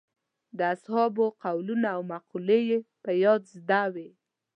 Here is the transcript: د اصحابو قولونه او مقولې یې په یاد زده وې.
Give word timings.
د 0.57 0.59
اصحابو 0.73 1.25
قولونه 1.43 1.87
او 1.95 2.01
مقولې 2.13 2.59
یې 2.69 2.77
په 3.03 3.11
یاد 3.23 3.41
زده 3.55 3.83
وې. 3.93 4.09